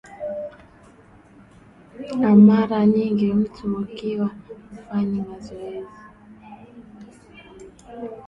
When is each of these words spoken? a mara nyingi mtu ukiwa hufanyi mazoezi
a 2.29 2.31
mara 2.47 2.85
nyingi 2.85 3.33
mtu 3.33 3.75
ukiwa 3.77 4.29
hufanyi 4.69 5.21
mazoezi 5.21 5.97